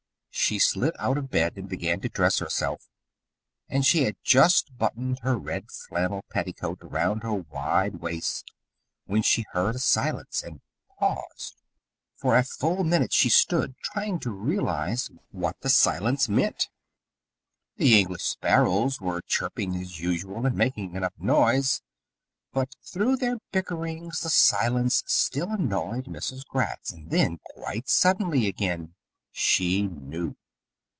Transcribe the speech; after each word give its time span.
She 0.33 0.59
slid 0.59 0.95
out 0.97 1.17
of 1.17 1.29
bed 1.29 1.55
and 1.55 1.69
began 1.69 1.99
to 2.01 2.09
dress 2.09 2.39
herself, 2.39 2.89
and 3.69 3.85
she 3.85 4.03
had 4.03 4.15
just 4.23 4.75
buttoned 4.77 5.19
her 5.19 5.37
red 5.37 5.69
flannel 5.69 6.23
petticoat 6.29 6.79
around 6.81 7.21
her 7.23 7.33
wide 7.33 7.97
waist 7.97 8.51
when 9.05 9.21
she 9.21 9.45
heard 9.51 9.75
a 9.75 9.79
silence, 9.79 10.41
and 10.41 10.61
paused. 10.97 11.61
For 12.15 12.35
a 12.35 12.43
full 12.43 12.83
minute 12.83 13.13
she 13.13 13.29
stood, 13.29 13.75
trying 13.83 14.19
to 14.21 14.31
realize 14.31 15.09
what 15.29 15.59
the 15.61 15.69
silence 15.69 16.27
meant. 16.27 16.69
The 17.77 17.99
English 17.99 18.23
sparrows 18.23 18.99
were 18.99 19.21
chirping 19.21 19.75
as 19.77 19.99
usual 20.01 20.45
and 20.45 20.55
making 20.55 20.95
enough 20.95 21.13
noise, 21.17 21.81
but 22.51 22.75
through 22.83 23.17
their 23.17 23.37
bickerings 23.53 24.21
the 24.21 24.29
silence 24.29 25.03
still 25.05 25.51
annoyed 25.51 26.05
Mrs. 26.05 26.45
Gratz, 26.45 26.91
and 26.91 27.09
then, 27.09 27.37
quite 27.43 27.87
suddenly 27.87 28.47
again, 28.47 28.95
she 29.33 29.83
knew. 29.87 30.35